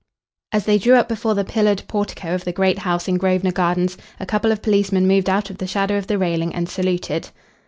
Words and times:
As 0.51 0.65
they 0.65 0.79
drew 0.79 0.95
up 0.95 1.07
before 1.07 1.35
the 1.35 1.43
pillared 1.43 1.83
portico 1.87 2.33
of 2.33 2.43
the 2.43 2.51
great 2.51 2.79
house 2.79 3.07
in 3.07 3.19
Grosvenor 3.19 3.51
Gardens 3.51 3.99
a 4.19 4.25
couple 4.25 4.51
of 4.51 4.63
policemen 4.63 5.07
moved 5.07 5.29
out 5.29 5.51
of 5.51 5.59
the 5.59 5.67
shadow 5.67 5.95
of 5.95 6.07
the 6.07 6.17
railing 6.17 6.55
and 6.55 6.67
saluted. 6.67 7.29